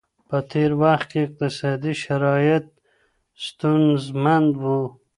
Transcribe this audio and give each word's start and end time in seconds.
په 0.29 0.37
تېر 0.51 0.71
وخت 0.81 1.05
کي 1.11 1.19
اقتصادي 1.25 1.93
شرايط 2.03 2.65
ستونزمن 3.45 4.43
وو. 4.61 4.79